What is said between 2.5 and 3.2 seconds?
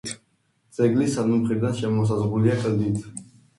კლდით.